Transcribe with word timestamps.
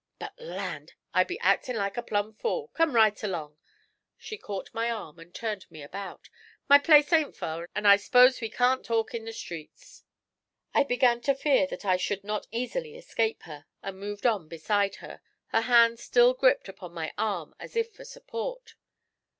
But, 0.17 0.33
land! 0.39 0.93
I 1.13 1.23
be 1.23 1.39
actin' 1.41 1.75
like 1.75 1.95
a 1.95 2.01
plum 2.01 2.33
fool. 2.33 2.69
Come 2.69 2.95
right 2.95 3.21
along!' 3.21 3.59
She 4.17 4.35
caught 4.35 4.73
my 4.73 4.89
arm 4.89 5.19
and 5.19 5.31
turned 5.31 5.69
me 5.69 5.83
about. 5.83 6.27
'My 6.67 6.79
place 6.79 7.13
ain't 7.13 7.35
fur, 7.35 7.67
and 7.75 7.87
I 7.87 7.97
s'pose 7.97 8.41
we 8.41 8.49
can't 8.49 8.83
talk 8.83 9.13
in 9.13 9.25
the 9.25 9.31
streets.' 9.31 10.03
I 10.73 10.85
began 10.85 11.21
to 11.21 11.35
fear 11.35 11.67
that 11.67 11.85
I 11.85 11.97
should 11.97 12.23
not 12.23 12.47
easily 12.49 12.95
escape 12.95 13.43
her, 13.43 13.67
and 13.83 13.99
moved 13.99 14.25
on 14.25 14.47
beside 14.47 14.95
her, 15.05 15.21
her 15.49 15.61
hand 15.61 15.99
still 15.99 16.33
gripped 16.33 16.67
upon 16.67 16.93
my 16.93 17.13
arm 17.15 17.53
as 17.59 17.75
if 17.75 17.93
for 17.93 18.03
support. 18.03 18.73